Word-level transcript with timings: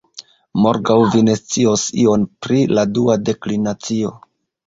Morgaŭ 0.61 0.95
vi 1.15 1.21
ne 1.27 1.33
scios 1.39 1.83
ion 2.05 2.25
pri 2.45 2.63
la 2.79 2.85
dua 2.95 3.19
deklinacio. 3.29 4.15